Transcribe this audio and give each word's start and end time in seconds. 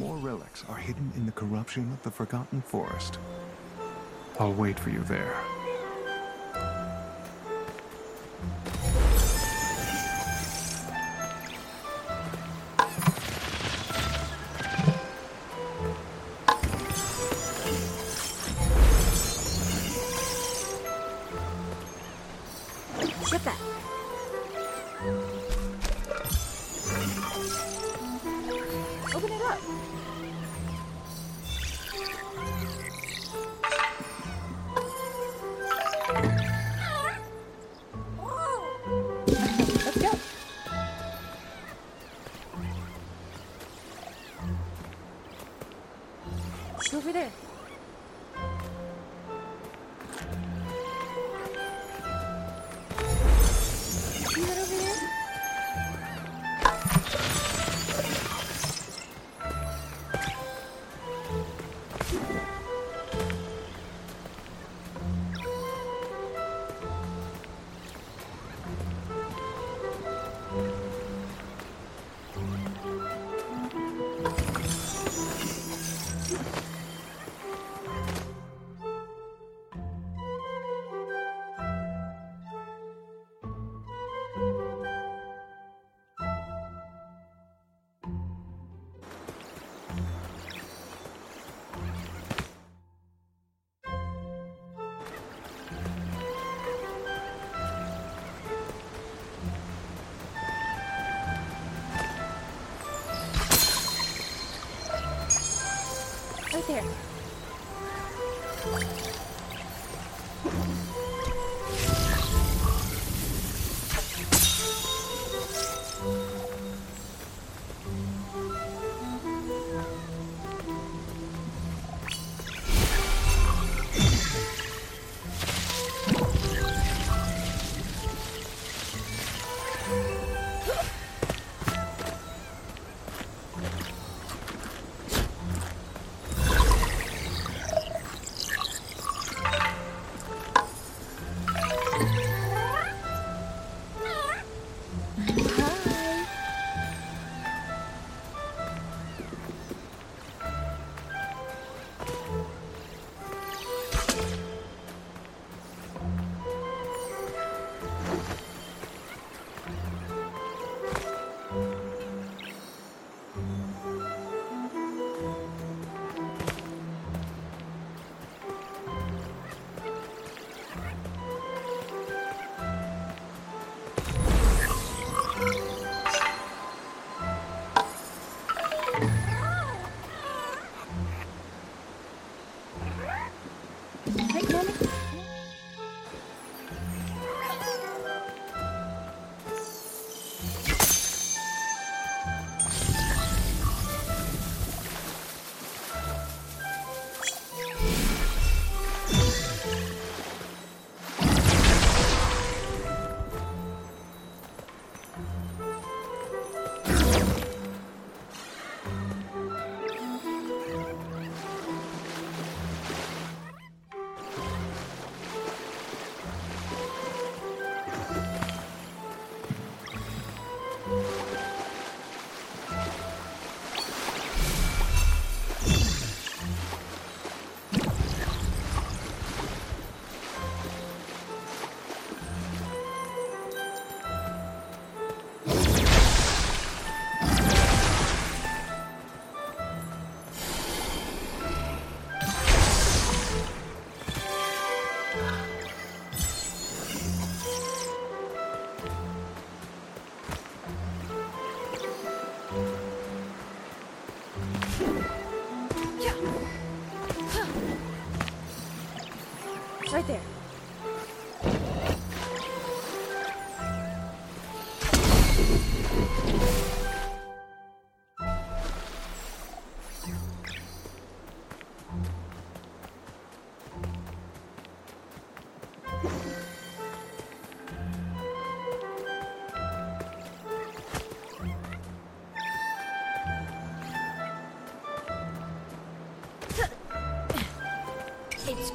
More 0.00 0.16
relics 0.16 0.64
are 0.66 0.78
hidden 0.78 1.12
in 1.14 1.26
the 1.26 1.32
corruption 1.32 1.92
of 1.92 2.02
the 2.02 2.10
Forgotten 2.10 2.62
Forest. 2.62 3.18
I'll 4.38 4.54
wait 4.54 4.80
for 4.80 4.88
you 4.88 5.00
there. 5.00 5.36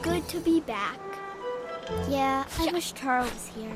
Good 0.06 0.28
to 0.30 0.40
be 0.40 0.60
back. 0.60 1.00
Yeah, 2.08 2.46
I 2.60 2.72
wish 2.72 2.92
Taro 2.92 3.24
was 3.24 3.52
here. 3.56 3.76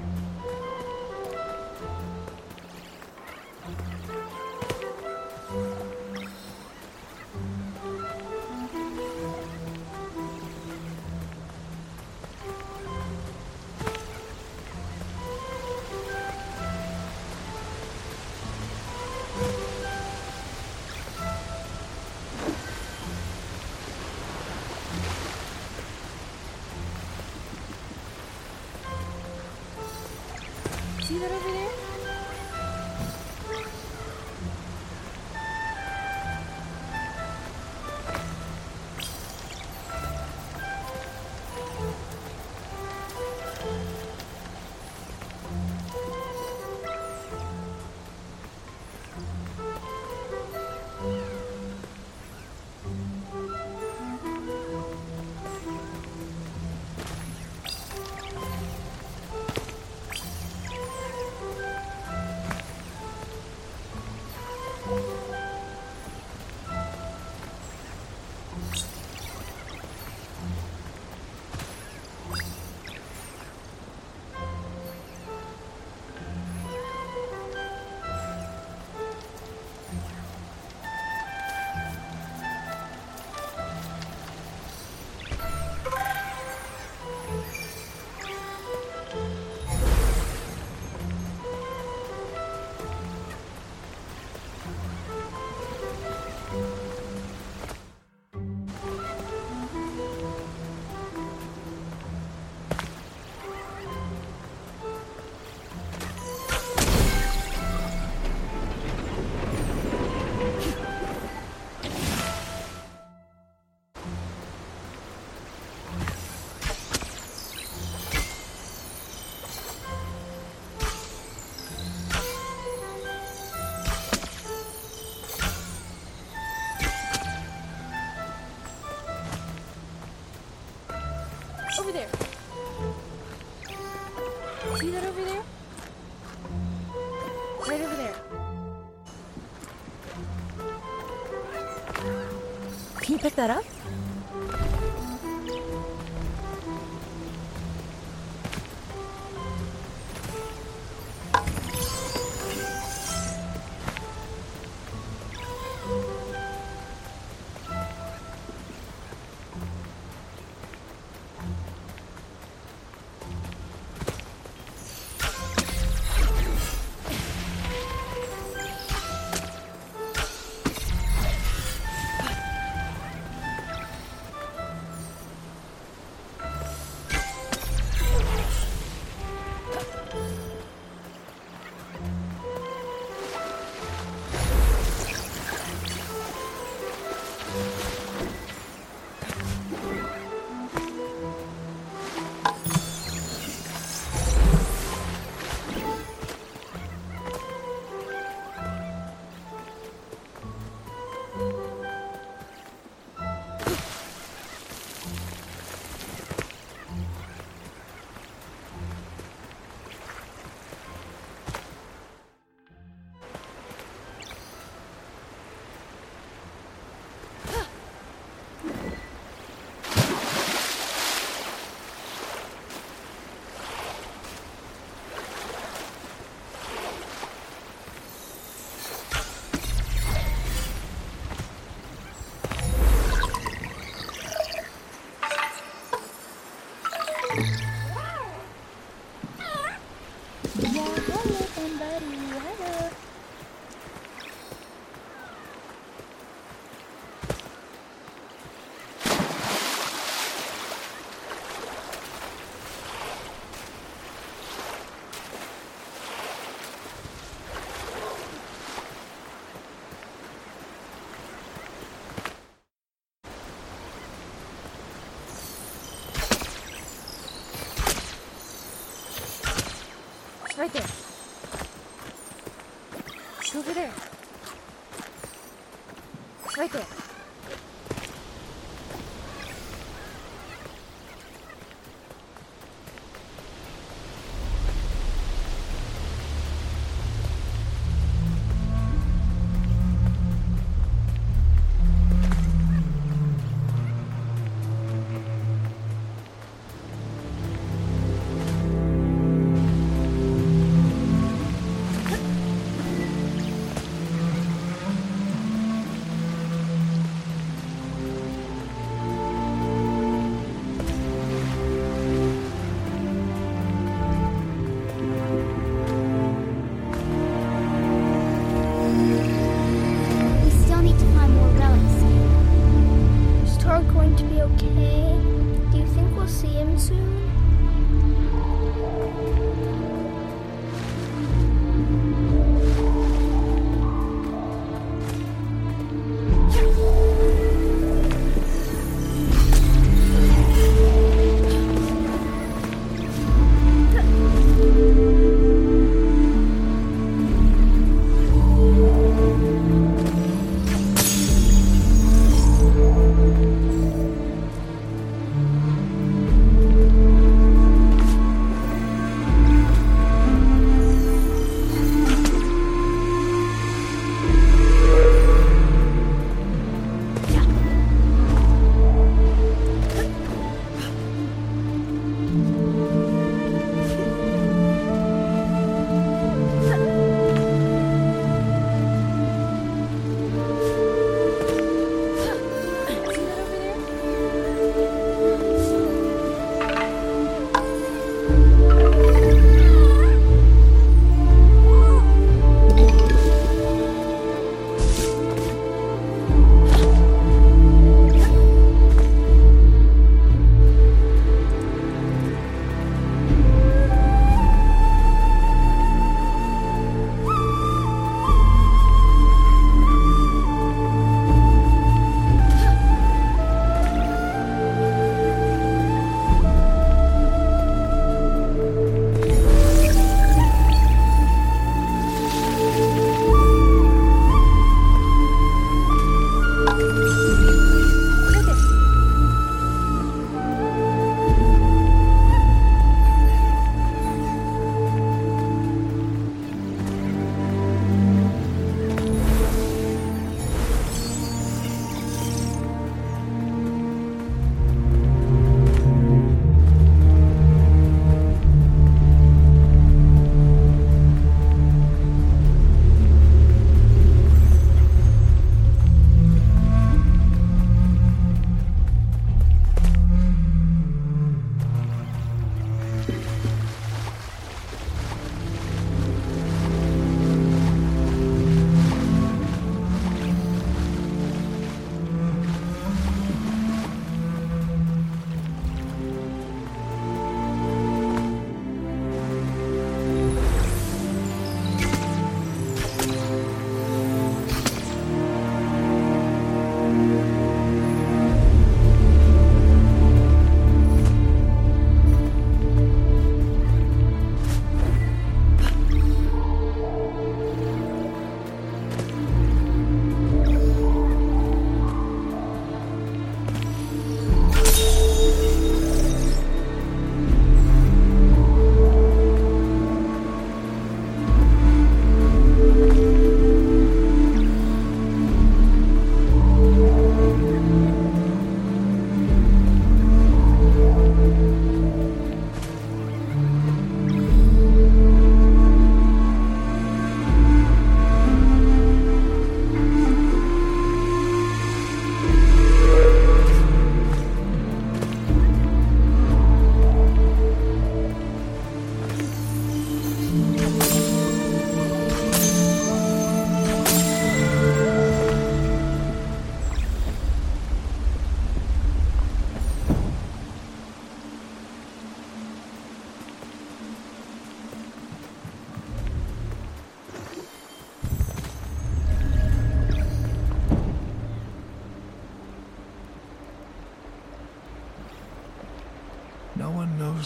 Can 143.10 143.18
you 143.18 143.24
pick 143.24 143.36
that 143.38 143.50
up? 143.50 143.64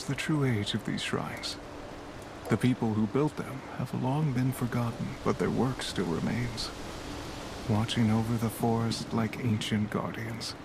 The 0.06 0.16
true 0.16 0.44
age 0.44 0.74
of 0.74 0.86
these 0.86 1.02
shrines. 1.02 1.58
The 2.50 2.58
people 2.58 2.94
who 2.94 3.08
built 3.08 3.38
them 3.38 3.62
have 3.78 4.04
long 4.04 4.34
been 4.34 4.52
forgotten, 4.52 5.08
but 5.24 5.40
their 5.40 5.50
work 5.50 5.82
still 5.82 6.06
remains, 6.06 6.70
watching 7.70 8.12
over 8.12 8.36
the 8.36 8.50
forest 8.50 9.14
like 9.14 9.44
ancient 9.44 9.90
guardians. 9.90 10.56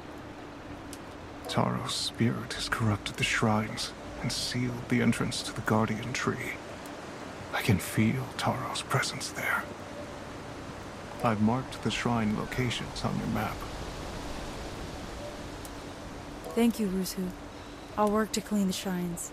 Taro's 1.49 1.95
spirit 1.95 2.55
has 2.55 2.69
corrupted 2.69 3.17
the 3.17 3.25
shrines 3.25 3.93
and 4.21 4.31
sealed 4.31 4.89
the 4.89 5.01
entrance 5.01 5.43
to 5.43 5.55
the 5.55 5.63
guardian 5.63 6.13
tree. 6.13 6.55
I 7.55 7.63
can 7.63 7.79
feel 7.79 8.27
Taro's 8.37 8.83
presence 8.83 9.31
there. 9.31 9.65
I've 11.25 11.41
marked 11.41 11.83
the 11.83 11.91
shrine 11.91 12.37
locations 12.37 13.05
on 13.05 13.19
your 13.19 13.29
map. 13.29 13.57
Thank 16.55 16.79
you, 16.79 16.89
Rusu. 16.89 17.31
I'll 17.99 18.13
work 18.13 18.31
to 18.35 18.41
clean 18.41 18.69
the 18.69 18.73
shrines. 18.73 19.33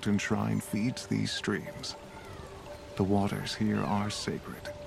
Mountain 0.00 0.16
shrine 0.16 0.60
feeds 0.60 1.06
these 1.06 1.30
streams. 1.30 1.94
The 2.96 3.04
waters 3.04 3.54
here 3.54 3.82
are 3.82 4.08
sacred. 4.08 4.79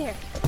There. 0.00 0.39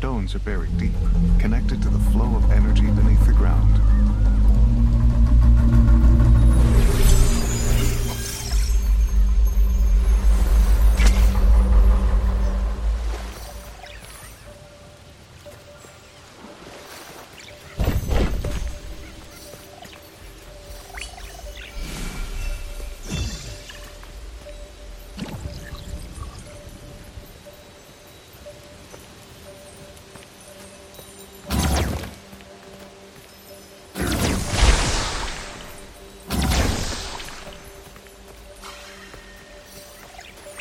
Stones 0.00 0.34
are 0.34 0.38
buried 0.38 0.74
deep, 0.78 0.94
connected 1.38 1.82
to 1.82 1.90
the 1.90 1.98
flow 2.10 2.34
of 2.34 2.50
energy 2.52 2.86
beneath 2.86 3.22
the 3.26 3.34
ground. 3.34 3.78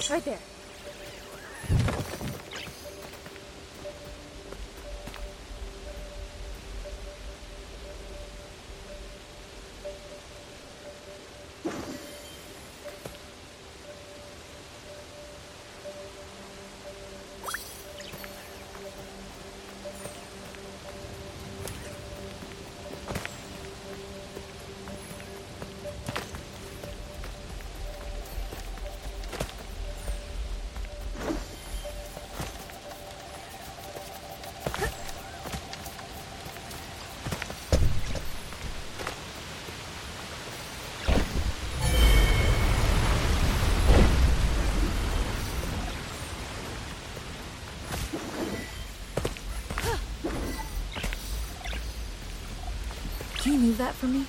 Right 0.09 0.25
there. 0.25 0.48
Move 53.69 53.77
that 53.77 53.93
for 53.93 54.07
me? 54.07 54.28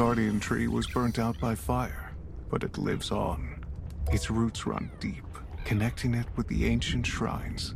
Guardian 0.00 0.40
tree 0.40 0.66
was 0.66 0.86
burnt 0.86 1.18
out 1.18 1.38
by 1.40 1.54
fire, 1.54 2.10
but 2.48 2.64
it 2.64 2.78
lives 2.78 3.10
on. 3.10 3.62
Its 4.10 4.30
roots 4.30 4.66
run 4.66 4.90
deep, 4.98 5.26
connecting 5.66 6.14
it 6.14 6.24
with 6.36 6.48
the 6.48 6.64
ancient 6.64 7.06
shrines. 7.06 7.74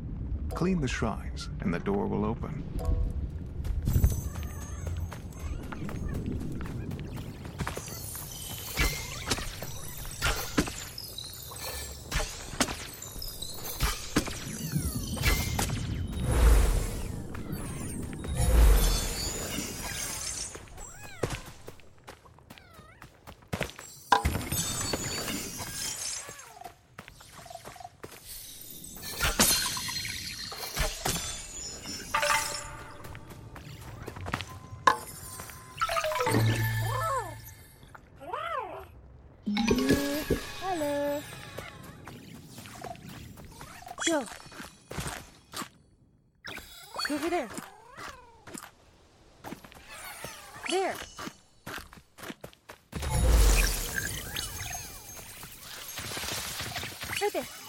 Clean 0.55 0.81
the 0.81 0.89
shrines, 0.89 1.51
and 1.61 1.75
the 1.75 1.79
door 1.79 2.07
will 2.07 2.25
open. 2.25 2.65
Right 57.35 57.64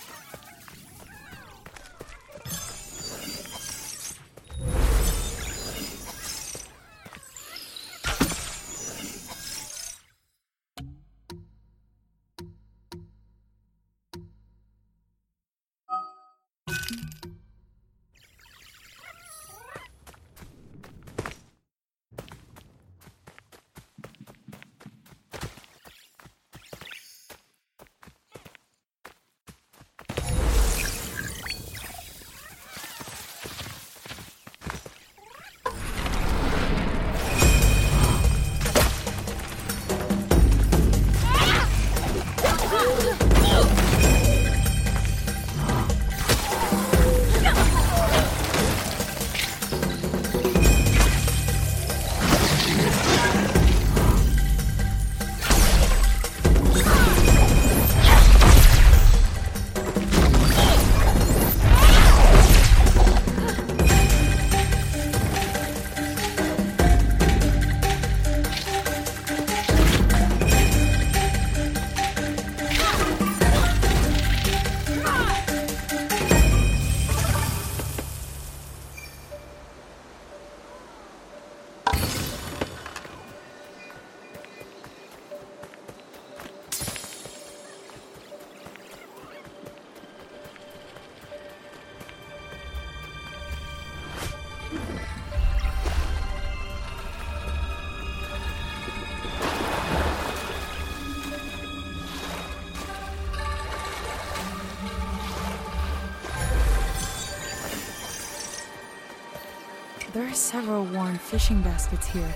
are 110.35 110.37
several 110.37 110.83
worn 110.87 111.17
fishing 111.17 111.61
baskets 111.61 112.07
here. 112.07 112.35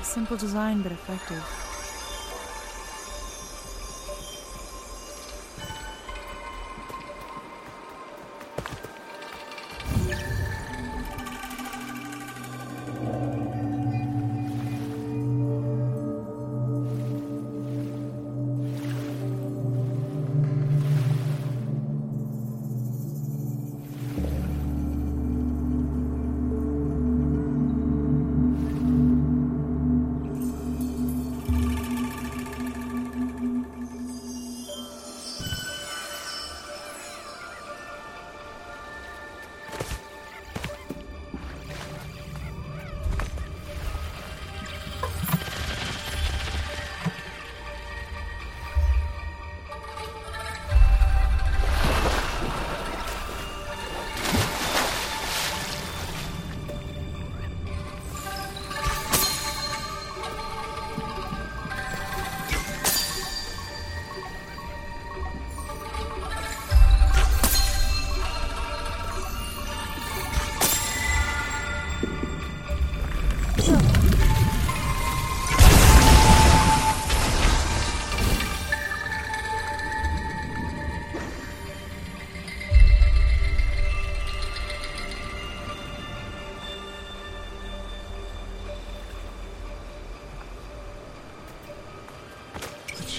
A 0.00 0.04
simple 0.04 0.34
design, 0.34 0.80
but 0.80 0.92
effective. 0.92 1.71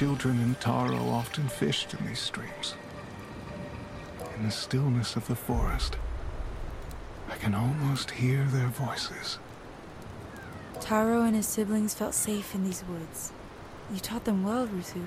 Children 0.03 0.37
in 0.41 0.53
Taro 0.55 0.97
often 1.11 1.47
fished 1.47 1.93
in 1.93 2.05
these 2.05 2.19
streams. 2.19 2.75
In 4.35 4.43
the 4.43 4.51
stillness 4.51 5.15
of 5.15 5.25
the 5.27 5.35
forest, 5.35 5.95
I 7.29 7.37
can 7.37 7.55
almost 7.55 8.11
hear 8.11 8.43
their 8.43 8.67
voices. 8.67 9.39
Taro 10.81 11.21
and 11.21 11.37
his 11.37 11.47
siblings 11.47 11.93
felt 11.93 12.13
safe 12.13 12.53
in 12.53 12.65
these 12.65 12.83
woods. 12.83 13.31
You 13.93 14.01
taught 14.01 14.25
them 14.25 14.43
well, 14.43 14.67
Rusu. 14.67 15.05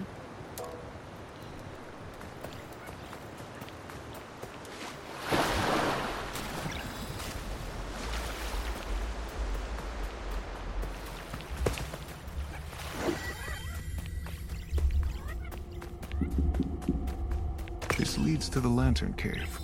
Lantern 18.96 19.12
Cave. 19.12 19.58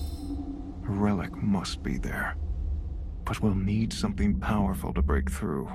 A 0.87 0.91
relic 0.91 1.35
must 1.43 1.83
be 1.83 1.97
there. 1.97 2.37
But 3.25 3.41
we'll 3.41 3.55
need 3.55 3.91
something 3.91 4.39
powerful 4.39 4.93
to 4.93 5.01
break 5.01 5.31
through. 5.31 5.71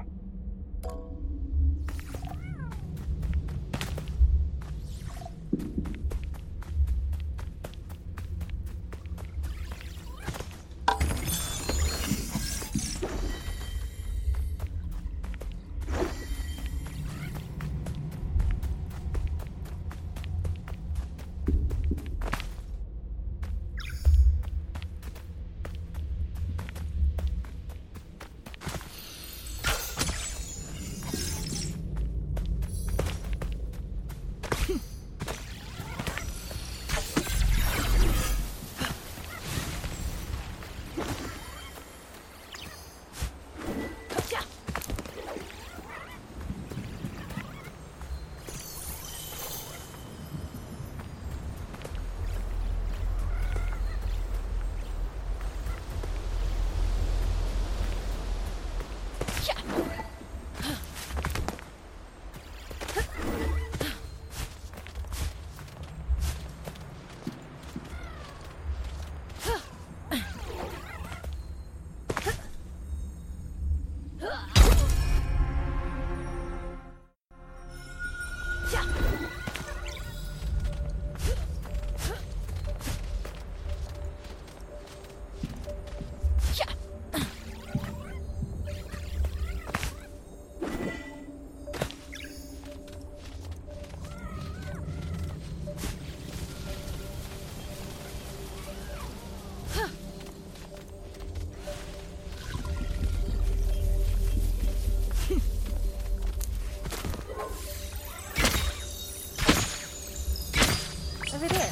Over 111.37 111.49
there. 111.49 111.71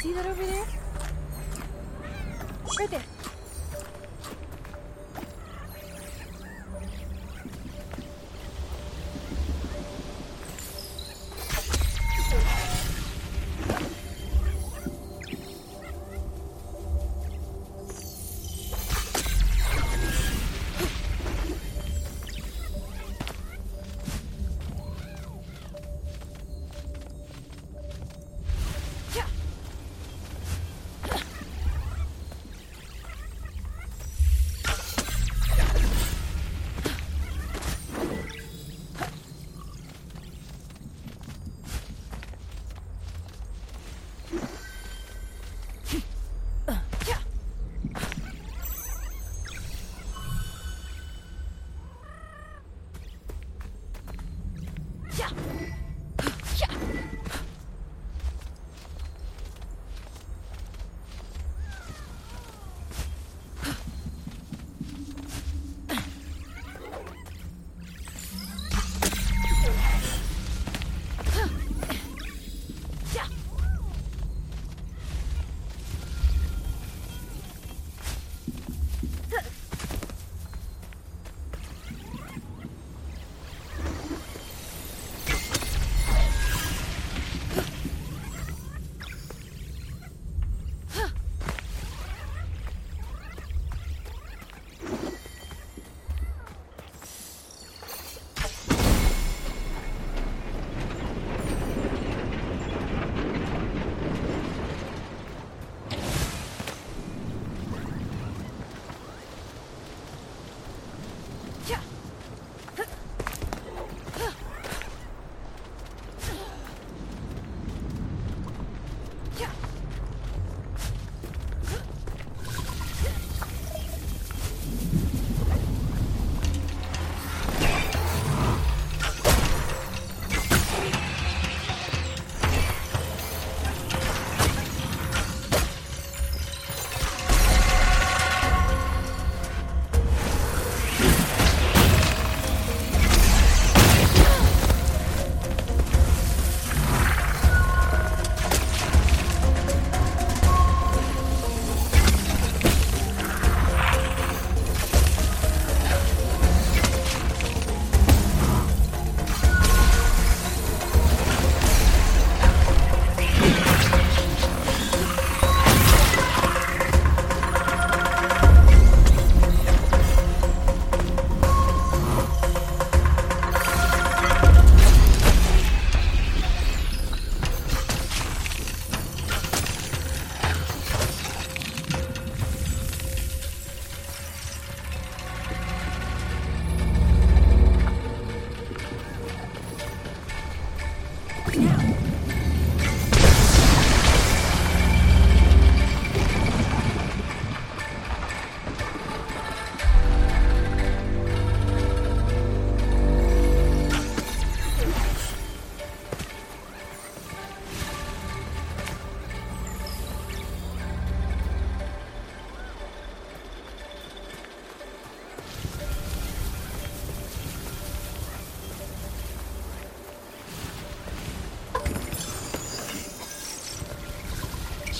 See 0.00 0.14
that 0.14 0.24
over 0.24 0.46
there? 0.46 0.64
Right 2.78 2.90
there. 2.90 3.13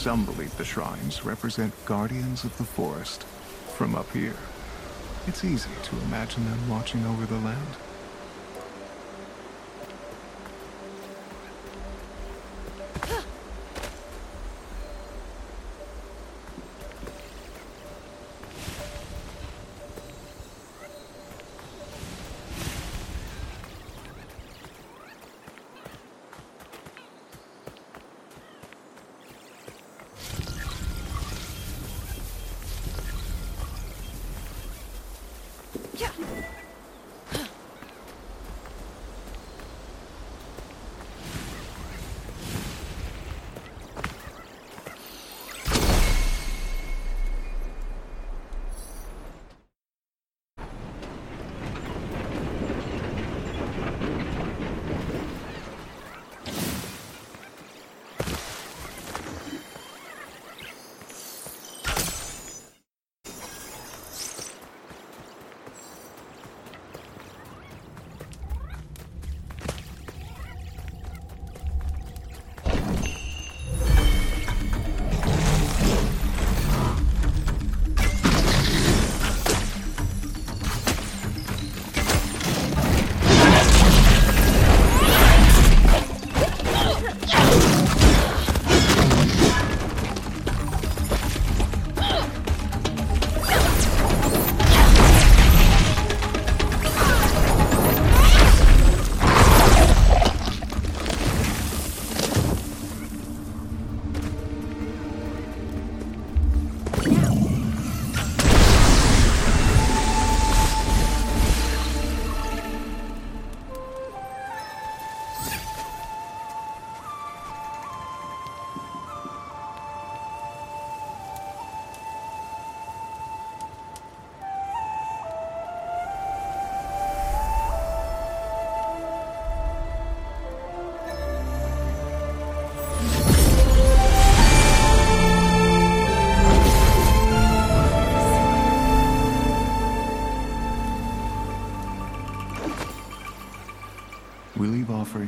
Some 0.05 0.27
believe 0.27 0.55
the 0.59 0.67
shrines 0.67 1.25
represent 1.25 1.73
guardians 1.87 2.45
of 2.45 2.59
the 2.59 2.65
forest 2.65 3.23
from 3.75 3.95
up 3.95 4.11
here. 4.13 4.37
It's 5.27 5.47
easy 5.47 5.71
to 5.83 5.99
imagine 6.03 6.45
them 6.45 6.69
watching 6.69 7.07
over 7.07 7.25
the 7.25 7.39
land. 7.39 7.75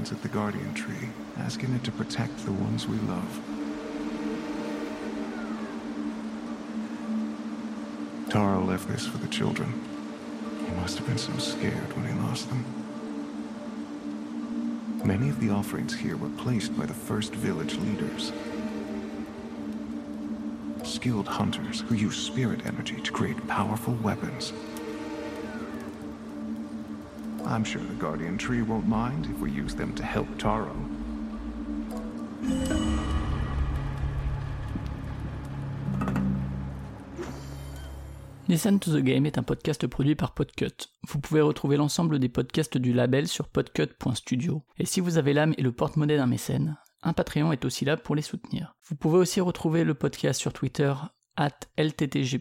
Offerings 0.06 0.12
at 0.12 0.22
the 0.22 0.28
Guardian 0.28 0.74
Tree, 0.74 1.08
asking 1.36 1.74
it 1.74 1.84
to 1.84 1.92
protect 1.92 2.44
the 2.44 2.52
ones 2.52 2.86
we 2.86 2.96
love. 2.98 3.40
Taro 8.30 8.64
left 8.64 8.88
this 8.88 9.06
for 9.06 9.18
the 9.18 9.28
children. 9.28 9.72
He 10.66 10.72
must 10.76 10.98
have 10.98 11.06
been 11.06 11.18
so 11.18 11.36
scared 11.38 11.92
when 11.96 12.06
he 12.06 12.20
lost 12.20 12.48
them. 12.48 12.64
Many 15.04 15.28
of 15.28 15.40
the 15.40 15.50
offerings 15.50 15.94
here 15.94 16.16
were 16.16 16.30
placed 16.30 16.76
by 16.76 16.86
the 16.86 16.94
first 16.94 17.34
village 17.34 17.76
leaders. 17.76 18.32
Skilled 20.82 21.28
hunters 21.28 21.80
who 21.80 21.94
use 21.94 22.16
spirit 22.16 22.66
energy 22.66 23.00
to 23.00 23.12
create 23.12 23.46
powerful 23.46 23.94
weapons. 23.94 24.52
I'm 27.46 27.64
sure 27.64 27.80
the 27.80 27.94
Guardian 27.94 28.36
Tree 28.36 28.60
won't 28.60 28.88
mind 28.88 29.26
if 29.26 29.38
we 29.40 29.52
use 29.52 29.76
them 29.76 29.94
to 29.94 30.02
help 30.02 30.26
Taro. 30.36 30.74
Listen 38.48 38.80
to 38.80 38.90
the 38.90 39.00
Game 39.00 39.26
est 39.26 39.38
un 39.38 39.44
podcast 39.44 39.86
produit 39.86 40.16
par 40.16 40.34
Podcut. 40.34 40.88
Vous 41.08 41.20
pouvez 41.20 41.40
retrouver 41.40 41.76
l'ensemble 41.76 42.18
des 42.18 42.28
podcasts 42.28 42.78
du 42.78 42.92
label 42.92 43.28
sur 43.28 43.48
podcut.studio. 43.48 44.64
Et 44.78 44.86
si 44.86 45.00
vous 45.00 45.16
avez 45.16 45.32
l'âme 45.32 45.54
et 45.56 45.62
le 45.62 45.72
porte-monnaie 45.72 46.16
d'un 46.16 46.26
mécène, 46.26 46.76
un 47.02 47.12
Patreon 47.12 47.52
est 47.52 47.64
aussi 47.64 47.84
là 47.84 47.96
pour 47.96 48.16
les 48.16 48.22
soutenir. 48.22 48.74
Vous 48.88 48.96
pouvez 48.96 49.18
aussi 49.18 49.40
retrouver 49.40 49.84
le 49.84 49.94
podcast 49.94 50.40
sur 50.40 50.52
Twitter, 50.52 50.92
at 51.36 51.58
LTTG 51.76 52.40